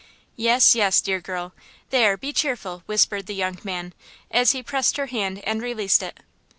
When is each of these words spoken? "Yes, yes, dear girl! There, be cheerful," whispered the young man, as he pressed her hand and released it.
"Yes, 0.35 0.73
yes, 0.73 0.99
dear 0.99 1.21
girl! 1.21 1.53
There, 1.91 2.17
be 2.17 2.33
cheerful," 2.33 2.81
whispered 2.87 3.27
the 3.27 3.35
young 3.35 3.59
man, 3.63 3.93
as 4.31 4.51
he 4.53 4.63
pressed 4.63 4.97
her 4.97 5.05
hand 5.05 5.43
and 5.43 5.61
released 5.61 6.01
it. 6.01 6.21